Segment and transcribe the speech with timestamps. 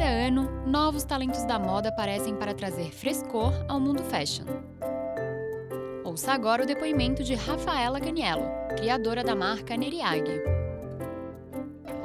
[0.00, 4.46] cada ano, novos talentos da moda aparecem para trazer frescor ao mundo fashion.
[6.02, 8.46] Ouça agora o depoimento de Rafaela Ganiello,
[8.78, 10.24] criadora da marca Neriag.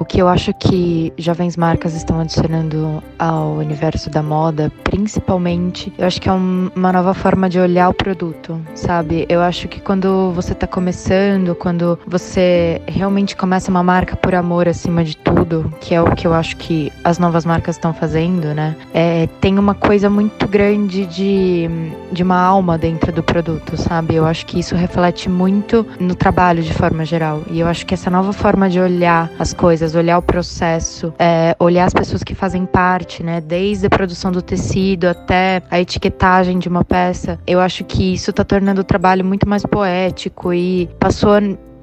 [0.08, 6.20] Que eu acho que jovens marcas estão adicionando ao universo da moda, principalmente, eu acho
[6.20, 9.26] que é um, uma nova forma de olhar o produto, sabe?
[9.28, 14.68] Eu acho que quando você está começando, quando você realmente começa uma marca por amor
[14.68, 18.54] acima de tudo, que é o que eu acho que as novas marcas estão fazendo,
[18.54, 18.76] né?
[18.94, 21.68] É, tem uma coisa muito grande de,
[22.12, 24.14] de uma alma dentro do produto, sabe?
[24.14, 27.42] Eu acho que isso reflete muito no trabalho de forma geral.
[27.50, 31.56] E eu acho que essa nova forma de olhar as coisas, olhar o processo, é,
[31.58, 33.40] olhar as pessoas que fazem parte, né?
[33.40, 37.38] Desde a produção do tecido até a etiquetagem de uma peça.
[37.46, 41.32] Eu acho que isso está tornando o trabalho muito mais poético e passou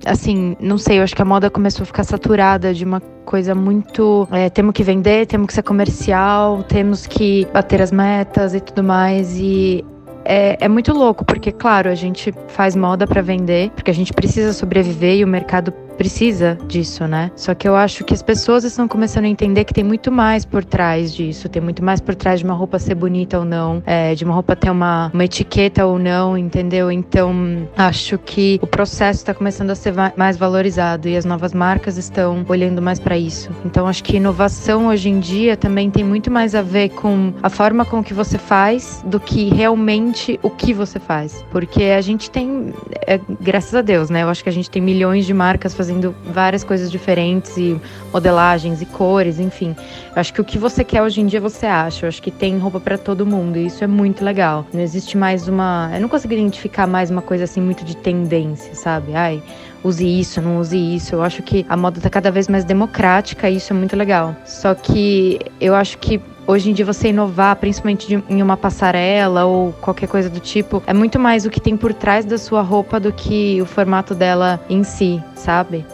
[0.06, 3.56] assim, não sei, eu acho que a moda começou a ficar saturada de uma coisa
[3.56, 4.28] muito.
[4.32, 8.84] É, temos que vender, temos que ser comercial, temos que bater as metas e tudo
[8.84, 9.38] mais.
[9.38, 9.84] E
[10.26, 14.14] é, é muito louco, porque, claro, a gente faz moda para vender, porque a gente
[14.14, 17.32] precisa sobreviver e o mercado precisa disso, né?
[17.36, 20.46] Só que eu acho que as pessoas estão começando a entender que tem muito mais
[20.46, 23.82] por trás disso, tem muito mais por trás de uma roupa ser bonita ou não,
[23.86, 26.92] é, de uma roupa ter uma, uma etiqueta ou não, entendeu?
[26.92, 31.98] Então, acho que o processo está começando a ser mais valorizado e as novas marcas
[31.98, 33.50] estão olhando mais para isso.
[33.66, 37.50] Então, acho que inovação hoje em dia também tem muito mais a ver com a
[37.50, 41.46] forma com que você faz do que realmente o que você faz.
[41.52, 42.74] Porque a gente tem,
[43.08, 44.24] é, graças a Deus, né?
[44.24, 45.83] Eu acho que a gente tem milhões de marcas fazendo
[46.26, 47.80] várias coisas diferentes e
[48.12, 49.76] modelagens e cores, enfim.
[50.16, 52.06] Eu acho que o que você quer hoje em dia você acha.
[52.06, 54.66] Eu acho que tem roupa para todo mundo e isso é muito legal.
[54.74, 58.74] Não existe mais uma, eu não consigo identificar mais uma coisa assim muito de tendência,
[58.76, 59.16] sabe?
[59.16, 59.42] Ai,
[59.84, 61.16] use isso, não use isso.
[61.16, 64.36] Eu acho que a moda tá cada vez mais democrática e isso é muito legal.
[64.46, 69.46] Só que eu acho que Hoje em dia você inovar, principalmente de, em uma passarela
[69.46, 72.62] ou qualquer coisa do tipo, é muito mais o que tem por trás da sua
[72.62, 75.86] roupa do que o formato dela em si, sabe?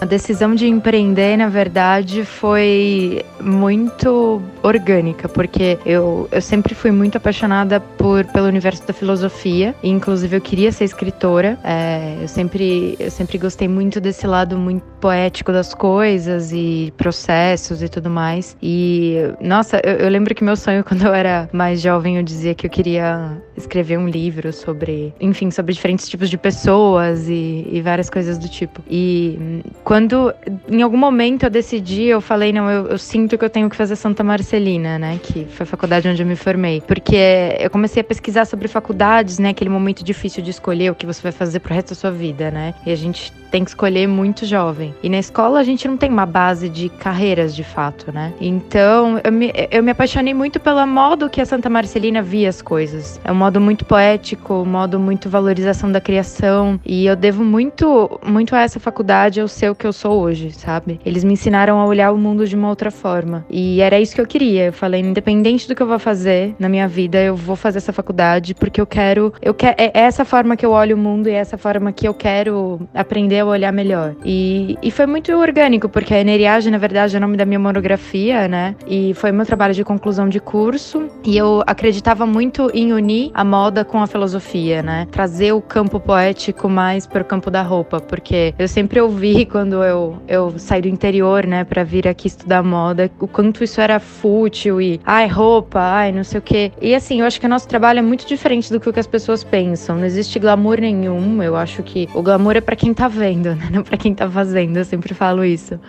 [0.00, 7.16] A decisão de empreender, na verdade, foi muito orgânica, porque eu, eu sempre fui muito
[7.16, 11.58] apaixonada por, pelo universo da filosofia, inclusive eu queria ser escritora.
[11.64, 17.82] É, eu, sempre, eu sempre gostei muito desse lado muito poético das coisas e processos
[17.82, 18.56] e tudo mais.
[18.62, 22.54] E, nossa, eu, eu lembro que meu sonho quando eu era mais jovem, eu dizia
[22.54, 27.80] que eu queria escrever um livro sobre, enfim, sobre diferentes tipos de pessoas e, e
[27.80, 28.82] várias coisas do tipo.
[28.90, 30.34] E quando,
[30.68, 33.76] em algum momento, eu decidi, eu falei, não, eu, eu, sinto que eu tenho que
[33.76, 35.20] fazer Santa Marcelina, né?
[35.22, 36.80] Que foi a faculdade onde eu me formei.
[36.80, 37.16] Porque
[37.60, 39.50] eu comecei a pesquisar sobre faculdades, né?
[39.50, 42.50] Aquele momento difícil de escolher o que você vai fazer pro resto da sua vida,
[42.50, 42.74] né?
[42.84, 44.92] E a gente tem que escolher muito jovem.
[45.04, 48.32] E na escola a gente não tem uma base de carreiras de fato, né?
[48.40, 52.60] Então eu me, eu me apaixonei muito pelo modo que a Santa Marcelina via as
[52.60, 53.20] coisas.
[53.24, 56.80] É um modo muito poético, um modo muito valorização da criação.
[56.84, 60.50] E eu devo muito, muito a essa faculdade ao ser o que eu sou hoje,
[60.50, 61.00] sabe?
[61.04, 63.44] Eles me ensinaram a olhar o mundo de uma outra forma.
[63.50, 64.66] E era isso que eu queria.
[64.66, 67.92] Eu falei, independente do que eu vou fazer na minha vida, eu vou fazer essa
[67.92, 69.32] faculdade porque eu quero.
[69.40, 72.06] Eu quero é essa forma que eu olho o mundo e é essa forma que
[72.06, 74.14] eu quero aprender a olhar melhor.
[74.24, 77.58] E, e foi muito orgânico, porque a Eneriage, na verdade, é o nome da minha
[77.58, 78.74] monografia, né?
[78.86, 81.08] E foi meu trabalho de conclusão de curso.
[81.24, 85.06] E eu acreditava muito em unir a moda com a filosofia, né?
[85.10, 89.65] Trazer o campo poético mais para o campo da roupa, porque eu sempre ouvi quando
[89.66, 93.80] quando eu, eu saí do interior, né, para vir aqui estudar moda, o quanto isso
[93.80, 96.70] era fútil e, ai, roupa, ai, não sei o quê.
[96.80, 99.08] E assim, eu acho que o nosso trabalho é muito diferente do que, que as
[99.08, 99.96] pessoas pensam.
[99.96, 101.42] Não existe glamour nenhum.
[101.42, 104.30] Eu acho que o glamour é para quem tá vendo, né, não para quem tá
[104.30, 104.76] fazendo.
[104.76, 105.80] Eu sempre falo isso.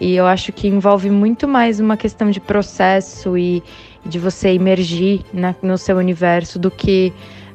[0.00, 3.62] E eu acho que envolve muito mais uma questão de processo e
[4.06, 7.12] de você emergir né, no seu universo do que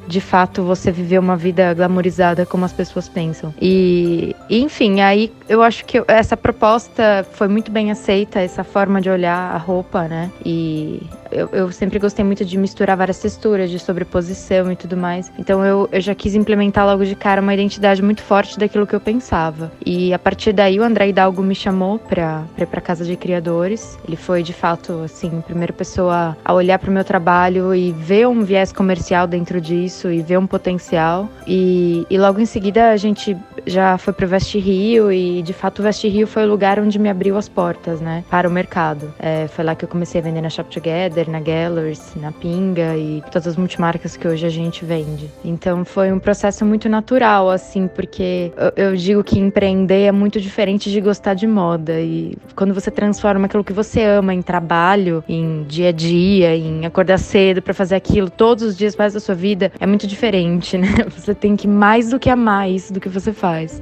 [0.07, 3.53] de fato você viver uma vida glamorizada como as pessoas pensam.
[3.61, 9.09] E, enfim, aí eu acho que essa proposta foi muito bem aceita, essa forma de
[9.09, 10.31] olhar a roupa, né?
[10.45, 11.01] E
[11.33, 15.31] eu, eu, sempre gostei muito de misturar várias texturas, de sobreposição e tudo mais.
[15.37, 18.95] Então eu, eu já quis implementar logo de cara uma identidade muito forte daquilo que
[18.95, 19.71] eu pensava.
[19.85, 23.97] E a partir daí o André Hidalgo me chamou para ir para casa de criadores.
[24.07, 27.91] Ele foi de fato assim, a primeira pessoa a olhar para o meu trabalho e
[27.91, 31.29] ver um viés comercial dentro disso e ver um potencial.
[31.47, 33.35] E, e logo em seguida a gente
[33.65, 36.79] já foi para o Veste Rio e de fato o Veste Rio foi o lugar
[36.79, 39.13] onde me abriu as portas, né, para o mercado.
[39.19, 42.95] É, foi lá que eu comecei a vender na Shop Together Na Gellers, na Pinga
[42.97, 45.29] e todas as multimarcas que hoje a gente vende.
[45.43, 50.39] Então foi um processo muito natural, assim, porque eu, eu digo que empreender é muito
[50.39, 51.99] diferente de gostar de moda.
[52.01, 56.85] E quando você transforma aquilo que você ama em trabalho, em dia a dia, em
[56.85, 60.77] acordar cedo para fazer aquilo todos os dias mais da sua vida, é muito diferente,
[60.77, 60.87] né?
[61.15, 63.81] Você tem que mais do que amar isso do que você faz.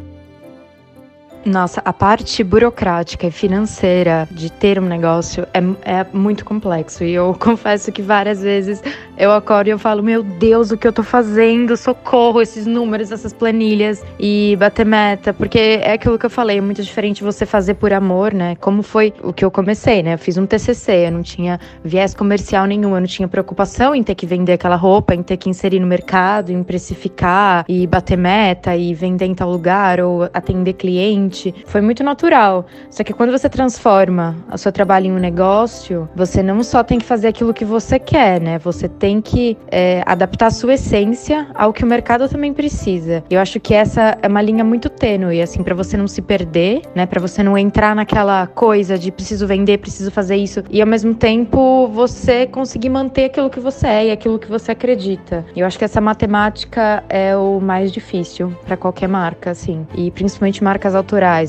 [1.46, 5.60] Nossa, a parte burocrática e financeira de ter um negócio é,
[6.00, 7.04] é muito complexo.
[7.04, 8.82] E eu confesso que várias vezes
[9.18, 11.76] eu acordo e eu falo, meu Deus, o que eu tô fazendo?
[11.76, 15.34] Socorro, esses números, essas planilhas e bater meta.
[15.34, 18.56] Porque é aquilo que eu falei, é muito diferente você fazer por amor, né?
[18.58, 20.14] Como foi o que eu comecei, né?
[20.14, 24.04] Eu fiz um TCC, eu não tinha viés comercial nenhum, eu não tinha preocupação em
[24.04, 28.18] ter que vender aquela roupa, em ter que inserir no mercado, em precificar e bater
[28.18, 31.31] meta e vender em tal lugar ou atender cliente.
[31.66, 32.66] Foi muito natural.
[32.90, 37.00] Só que quando você transforma o seu trabalho em um negócio, você não só tem
[37.00, 38.60] que fazer aquilo que você quer, né?
[38.60, 43.24] Você tem que é, adaptar a sua essência ao que o mercado também precisa.
[43.30, 46.82] Eu acho que essa é uma linha muito tênue, assim, para você não se perder,
[46.96, 47.06] né?
[47.06, 51.14] Para você não entrar naquela coisa de preciso vender, preciso fazer isso e ao mesmo
[51.14, 55.46] tempo você conseguir manter aquilo que você é e aquilo que você acredita.
[55.56, 60.64] Eu acho que essa matemática é o mais difícil para qualquer marca, assim, e principalmente
[60.64, 60.96] marcas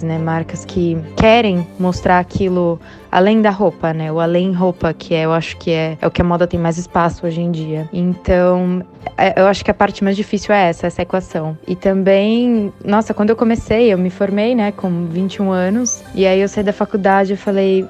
[0.03, 0.19] né?
[0.19, 2.79] Marcas que querem mostrar aquilo
[3.11, 4.13] além da roupa, né?
[4.13, 6.61] O além roupa, que é, eu acho que é, é o que a moda tem
[6.61, 7.89] mais espaço hoje em dia.
[7.93, 8.83] Então,
[9.17, 11.57] é, eu acho que a parte mais difícil é essa, essa equação.
[11.67, 16.41] E também, nossa, quando eu comecei, eu me formei, né, com 21 anos, e aí
[16.41, 17.87] eu saí da faculdade e falei,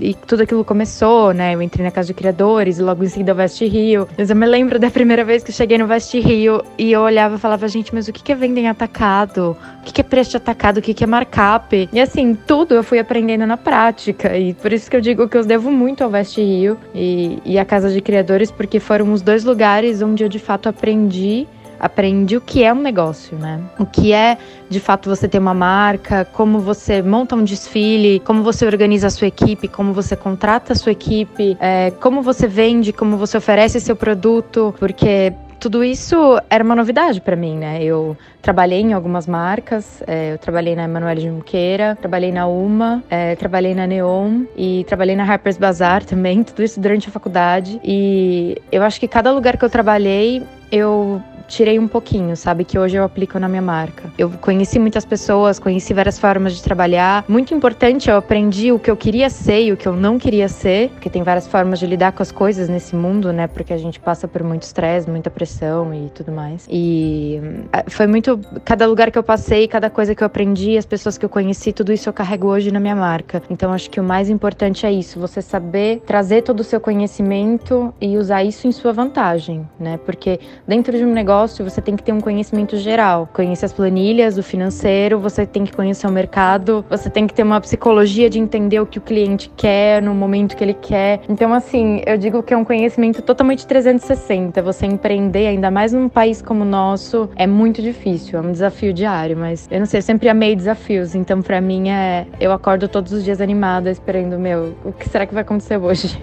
[0.00, 1.54] e tudo aquilo começou, né?
[1.54, 4.06] Eu entrei na casa de criadores e logo em seguida o Veste Rio.
[4.16, 7.00] Mas eu me lembro da primeira vez que eu cheguei no Veste Rio e eu
[7.00, 9.56] olhava e falava, gente, mas o que é vendem atacado?
[9.80, 10.78] O que é preço atacado?
[10.78, 11.88] O que é markup?
[11.92, 14.36] E assim, tudo eu fui aprendendo na prática.
[14.36, 17.58] E por isso que eu digo que eu devo muito ao Veste Rio e, e
[17.58, 21.46] a Casa de Criadores, porque foram os dois lugares onde eu de fato aprendi
[21.78, 23.60] aprendi o que é um negócio, né?
[23.78, 24.38] O que é,
[24.68, 29.10] de fato, você ter uma marca, como você monta um desfile, como você organiza a
[29.10, 33.80] sua equipe, como você contrata a sua equipe, é, como você vende, como você oferece
[33.80, 37.82] seu produto, porque tudo isso era uma novidade para mim, né?
[37.82, 43.02] Eu trabalhei em algumas marcas, é, eu trabalhei na Emanuele de Junqueira, trabalhei na Uma,
[43.10, 47.80] é, trabalhei na Neon e trabalhei na Harper's Bazaar também, tudo isso durante a faculdade.
[47.82, 52.64] E eu acho que cada lugar que eu trabalhei, eu tirei um pouquinho, sabe?
[52.64, 54.10] Que hoje eu aplico na minha marca.
[54.18, 57.24] Eu conheci muitas pessoas, conheci várias formas de trabalhar.
[57.28, 60.48] Muito importante, eu aprendi o que eu queria ser e o que eu não queria
[60.48, 63.46] ser, porque tem várias formas de lidar com as coisas nesse mundo, né?
[63.46, 66.66] Porque a gente passa por muito estresse, muita pressão e tudo mais.
[66.70, 67.40] E
[67.72, 68.40] ah, foi muito.
[68.64, 71.72] Cada lugar que eu passei, cada coisa que eu aprendi, as pessoas que eu conheci,
[71.72, 73.42] tudo isso eu carrego hoje na minha marca.
[73.50, 77.92] Então acho que o mais importante é isso, você saber trazer todo o seu conhecimento
[78.00, 79.98] e usar isso em sua vantagem, né?
[80.04, 83.28] Porque dentro de um negócio, negócio, você tem que ter um conhecimento geral.
[83.30, 87.42] Conhecer as planilhas, o financeiro, você tem que conhecer o mercado, você tem que ter
[87.42, 91.20] uma psicologia de entender o que o cliente quer no momento que ele quer.
[91.28, 94.62] Então, assim, eu digo que é um conhecimento totalmente 360.
[94.62, 98.94] Você empreender, ainda mais num país como o nosso, é muito difícil, é um desafio
[98.94, 101.14] diário, mas eu não sei, eu sempre amei desafios.
[101.14, 102.26] Então, para mim, é.
[102.40, 106.18] Eu acordo todos os dias animada, esperando, meu, o que será que vai acontecer hoje?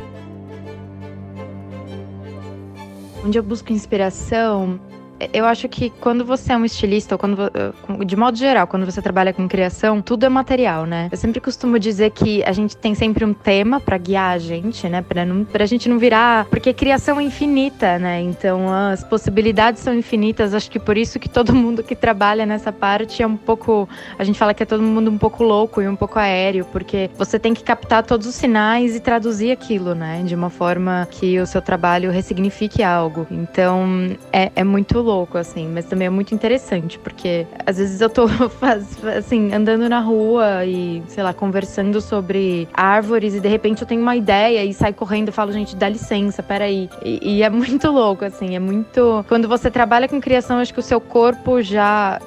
[3.26, 4.80] Onde eu busco inspiração,
[5.34, 8.86] eu acho que quando você é um estilista, ou quando, eh, de modo geral, quando
[8.86, 11.08] você trabalha com criação, tudo é material, né?
[11.12, 14.88] Eu sempre costumo dizer que a gente tem sempre um tema para guiar a gente,
[14.90, 15.02] né?
[15.02, 16.46] Pra, não, pra gente não virar.
[16.46, 18.22] Porque criação é infinita, né?
[18.22, 20.54] Então as possibilidades são infinitas.
[20.54, 23.88] Acho que por isso que todo mundo que trabalha nessa parte é um pouco.
[24.18, 27.10] A gente fala que é todo mundo um pouco louco e um pouco aéreo, porque
[27.18, 30.22] você tem que captar todos os sinais e traduzir aquilo, né?
[30.26, 33.26] De uma forma que o seu trabalho ressignifique algo.
[33.32, 38.02] Então é, é muito louco louco, assim, mas também é muito interessante, porque às vezes
[38.02, 38.26] eu tô,
[39.18, 44.02] assim, andando na rua e, sei lá, conversando sobre árvores e de repente eu tenho
[44.02, 46.90] uma ideia e saio correndo e falo, gente, dá licença, peraí.
[47.04, 49.24] E, e é muito louco, assim, é muito.
[49.28, 52.20] Quando você trabalha com criação, acho que o seu corpo já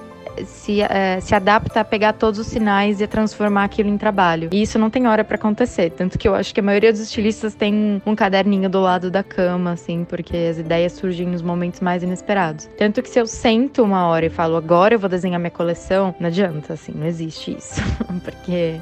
[0.44, 4.50] se, é, se adapta a pegar todos os sinais e a transformar aquilo em trabalho.
[4.52, 5.90] E isso não tem hora para acontecer.
[5.90, 9.22] Tanto que eu acho que a maioria dos estilistas tem um caderninho do lado da
[9.22, 12.68] cama, assim, porque as ideias surgem nos momentos mais inesperados.
[12.76, 16.14] Tanto que se eu sento uma hora e falo, agora eu vou desenhar minha coleção,
[16.20, 17.80] não adianta, assim, não existe isso.
[18.24, 18.80] porque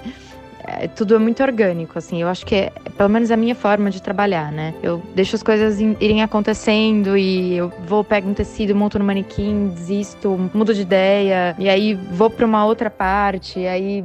[0.66, 2.20] é, tudo é muito orgânico, assim.
[2.20, 4.74] Eu acho que é, pelo menos, a minha forma de trabalhar, né?
[4.82, 9.68] Eu deixo as coisas irem acontecendo e eu vou, pego um tecido, monto no manequim,
[9.68, 14.04] desisto, mudo de ideia, e aí vou para uma outra parte, e aí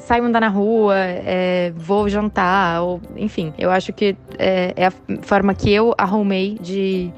[0.00, 3.52] saio andar na rua, é, vou jantar, ou enfim.
[3.58, 7.12] Eu acho que é, é a forma que eu arrumei de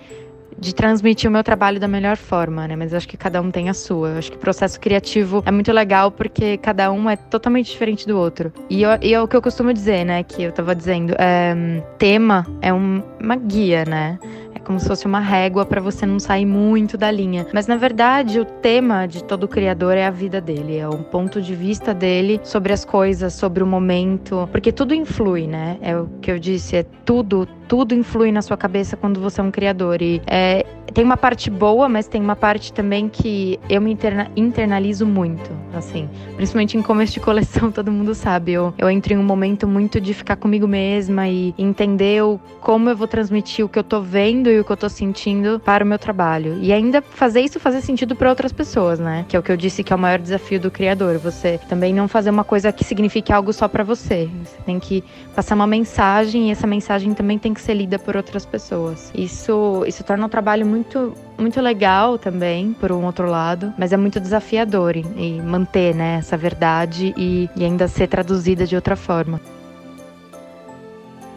[0.60, 2.76] de transmitir o meu trabalho da melhor forma, né?
[2.76, 4.10] Mas acho que cada um tem a sua.
[4.10, 8.06] Eu acho que o processo criativo é muito legal porque cada um é totalmente diferente
[8.06, 8.52] do outro.
[8.68, 10.22] E, eu, e é o que eu costumo dizer, né?
[10.22, 14.18] Que eu tava dizendo, é, tema é um, uma guia, né?
[14.64, 17.46] Como se fosse uma régua para você não sair muito da linha.
[17.52, 21.40] Mas na verdade, o tema de todo criador é a vida dele, é o ponto
[21.40, 25.78] de vista dele sobre as coisas, sobre o momento, porque tudo influi, né?
[25.80, 29.44] É o que eu disse, é tudo, tudo influi na sua cabeça quando você é
[29.44, 30.02] um criador.
[30.02, 34.30] E é, tem uma parte boa, mas tem uma parte também que eu me interna
[34.36, 36.08] internalizo muito, assim.
[36.36, 38.52] Principalmente em começo de coleção, todo mundo sabe.
[38.52, 42.90] Eu, eu entro em um momento muito de ficar comigo mesma e entender o, como
[42.90, 45.84] eu vou transmitir o que eu tô vendo e o que eu tô sentindo para
[45.84, 46.58] o meu trabalho.
[46.60, 49.24] E ainda fazer isso fazer sentido para outras pessoas, né?
[49.28, 51.18] Que é o que eu disse que é o maior desafio do criador.
[51.18, 54.28] Você também não fazer uma coisa que signifique algo só para você.
[54.44, 55.04] Você tem que
[55.34, 59.10] passar uma mensagem e essa mensagem também tem que ser lida por outras pessoas.
[59.14, 60.79] Isso, isso torna o trabalho muito,
[61.38, 66.36] muito legal também, por um outro lado, mas é muito desafiador e, manter né, essa
[66.36, 69.40] verdade e, e ainda ser traduzida de outra forma.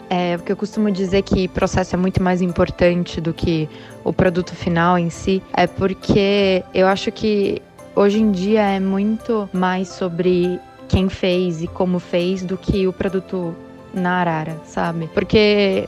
[0.09, 3.67] É, porque eu costumo dizer que processo é muito mais importante do que
[4.03, 7.61] o produto final em si, é porque eu acho que
[7.95, 12.93] hoje em dia é muito mais sobre quem fez e como fez do que o
[12.93, 13.55] produto
[13.93, 15.09] na arara, sabe?
[15.13, 15.87] Porque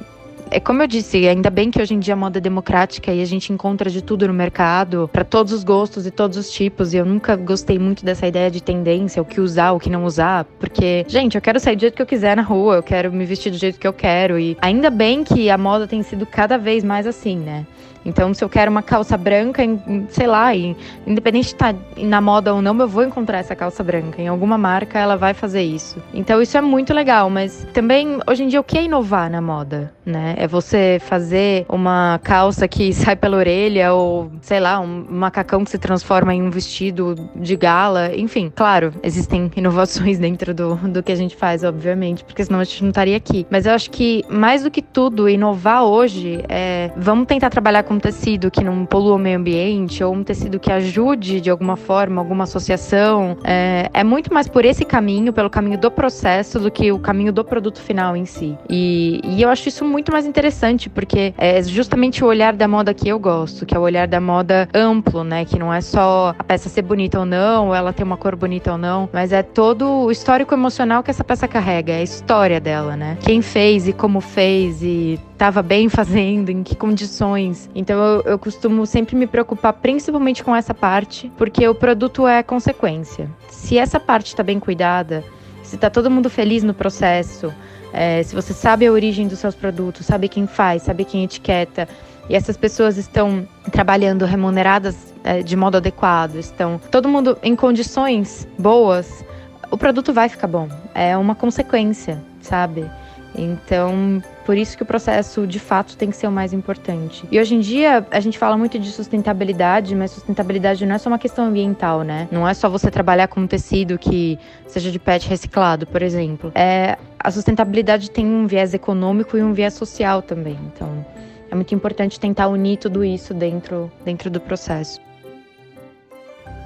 [0.52, 3.22] é como eu disse, ainda bem que hoje em dia a moda é democrática e
[3.22, 6.94] a gente encontra de tudo no mercado, para todos os gostos e todos os tipos.
[6.94, 10.06] E eu nunca gostei muito dessa ideia de tendência, o que usar, o que não
[10.06, 13.12] usar, porque, gente, eu quero sair do jeito que eu quiser na rua, eu quero
[13.12, 14.40] me vestir do jeito que eu quero.
[14.40, 17.66] E ainda bem que a moda tem sido cada vez mais assim, né?
[18.06, 19.64] Então, se eu quero uma calça branca,
[20.10, 23.84] sei lá, independente de estar tá na moda ou não, eu vou encontrar essa calça
[23.84, 24.22] branca.
[24.22, 25.98] Em alguma marca, ela vai fazer isso.
[26.14, 27.30] Então, isso é muito legal.
[27.32, 29.92] Mas também, hoje em dia, o que é inovar na moda?
[30.06, 30.36] Né?
[30.46, 35.72] É você fazer uma calça que sai pela orelha ou, sei lá, um macacão que
[35.72, 38.16] se transforma em um vestido de gala.
[38.16, 42.64] Enfim, claro, existem inovações dentro do, do que a gente faz, obviamente, porque senão a
[42.64, 43.48] gente não estaria aqui.
[43.50, 46.92] Mas eu acho que, mais do que tudo, inovar hoje é.
[46.96, 50.60] Vamos tentar trabalhar com um tecido que não polua o meio ambiente ou um tecido
[50.60, 53.36] que ajude de alguma forma, alguma associação.
[53.44, 57.34] É, é muito mais por esse caminho, pelo caminho do processo, do que o caminho
[57.34, 58.56] do produto final em si.
[58.70, 62.94] E, e eu acho isso muito mais interessante, porque é justamente o olhar da moda
[62.94, 65.46] que eu gosto, que é o olhar da moda amplo, né?
[65.46, 68.36] Que não é só a peça ser bonita ou não, ou ela ter uma cor
[68.36, 72.04] bonita ou não, mas é todo o histórico emocional que essa peça carrega, é a
[72.04, 73.18] história dela, né?
[73.22, 77.70] Quem fez e como fez e estava bem fazendo, em que condições.
[77.76, 82.42] Então eu, eu costumo sempre me preocupar principalmente com essa parte, porque o produto é
[82.42, 83.30] consequência.
[83.50, 85.24] Se essa parte está bem cuidada,
[85.64, 87.54] se está todo mundo feliz no processo,
[87.96, 91.88] é, se você sabe a origem dos seus produtos, sabe quem faz, sabe quem etiqueta,
[92.30, 98.46] e essas pessoas estão trabalhando remuneradas é, de modo adequado, estão todo mundo em condições
[98.60, 99.24] boas,
[99.72, 100.68] o produto vai ficar bom.
[100.94, 102.90] É uma consequência, sabe?
[103.38, 107.26] Então, por isso que o processo de fato tem que ser o mais importante.
[107.32, 111.10] E hoje em dia a gente fala muito de sustentabilidade, mas sustentabilidade não é só
[111.10, 112.28] uma questão ambiental, né?
[112.32, 116.52] Não é só você trabalhar com um tecido que seja de PET reciclado, por exemplo.
[116.56, 120.58] É, a sustentabilidade tem um viés econômico e um viés social também.
[120.74, 121.06] Então,
[121.50, 125.00] é muito importante tentar unir tudo isso dentro, dentro do processo.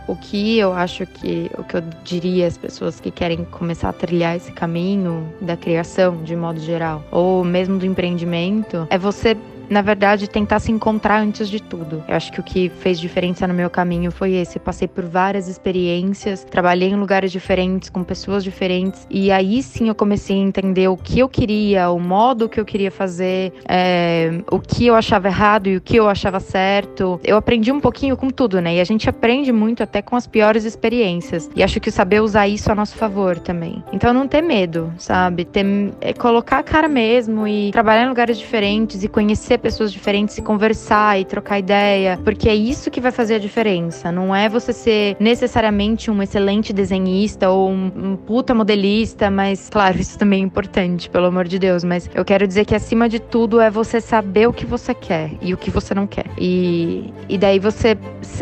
[0.10, 3.94] O que eu acho que o que eu diria às pessoas que querem começar a
[3.94, 9.38] trilhar esse caminho da criação de modo geral, ou mesmo do empreendimento, é você
[9.70, 12.04] na verdade, tentar se encontrar antes de tudo.
[12.08, 14.60] Eu acho que o que fez diferença no meu caminho foi esse.
[14.60, 19.96] Passei por várias experiências, trabalhei em lugares diferentes, com pessoas diferentes, e aí sim eu
[19.96, 24.60] comecei a entender o que eu queria, o modo que eu queria fazer, é, o
[24.60, 27.20] que eu achava errado e o que eu achava certo.
[27.24, 28.76] Eu aprendi um pouquinho com tudo, né?
[28.76, 31.50] E a gente aprende muito até com as piores experiências.
[31.56, 33.84] E acho que saber usar isso a nosso favor também.
[33.94, 35.46] Então não ter medo, sabe?
[35.46, 35.66] Ter,
[36.02, 40.42] é, colocar a cara mesmo e trabalhar em lugares diferentes e conhecer pessoas diferentes e
[40.42, 44.12] conversar e trocar ideia, porque é isso que vai fazer a diferença.
[44.12, 50.00] Não é você ser necessariamente um excelente desenhista ou um, um puta modelista, mas claro,
[50.00, 51.84] isso também é importante, pelo amor de Deus.
[51.84, 55.32] Mas eu quero dizer que acima de tudo é você saber o que você quer
[55.42, 56.26] e o que você não quer.
[56.38, 57.98] E, e daí você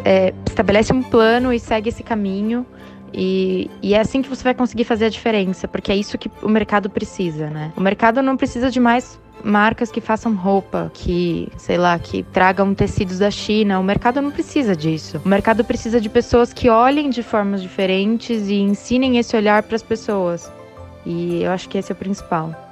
[0.05, 2.65] é, estabelece um plano e segue esse caminho.
[3.13, 6.29] E, e, é assim que você vai conseguir fazer a diferença, porque é isso que
[6.41, 7.71] o mercado precisa, né?
[7.75, 12.73] O mercado não precisa de mais marcas que façam roupa, que, sei lá, que tragam
[12.73, 13.79] tecidos da China.
[13.79, 15.21] O mercado não precisa disso.
[15.23, 19.75] O mercado precisa de pessoas que olhem de formas diferentes e ensinem esse olhar para
[19.75, 20.51] as pessoas.
[21.05, 22.66] E eu acho que esse é o principal.